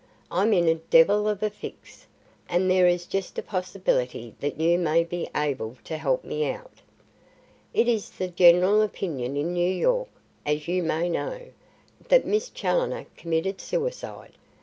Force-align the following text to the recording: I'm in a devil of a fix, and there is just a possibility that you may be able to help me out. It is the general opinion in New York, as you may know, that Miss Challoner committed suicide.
I'm 0.31 0.51
in 0.53 0.67
a 0.67 0.73
devil 0.73 1.29
of 1.29 1.43
a 1.43 1.51
fix, 1.51 2.07
and 2.49 2.71
there 2.71 2.87
is 2.87 3.05
just 3.05 3.37
a 3.37 3.43
possibility 3.43 4.33
that 4.39 4.59
you 4.59 4.79
may 4.79 5.03
be 5.03 5.29
able 5.35 5.77
to 5.83 5.95
help 5.95 6.23
me 6.23 6.49
out. 6.49 6.73
It 7.71 7.87
is 7.87 8.09
the 8.09 8.27
general 8.27 8.81
opinion 8.81 9.37
in 9.37 9.53
New 9.53 9.71
York, 9.71 10.07
as 10.43 10.67
you 10.67 10.81
may 10.81 11.07
know, 11.07 11.41
that 12.07 12.25
Miss 12.25 12.49
Challoner 12.49 13.05
committed 13.15 13.61
suicide. 13.61 14.33